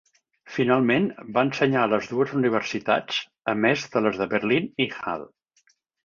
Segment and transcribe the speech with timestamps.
[0.53, 1.03] Finalment,
[1.33, 3.19] va ensenyar a les dues universitats,
[3.53, 5.29] a més de les de Berlín i Halle.